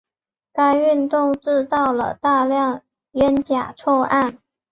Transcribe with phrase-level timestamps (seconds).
[0.51, 4.39] 该运动制造了大量冤假错案。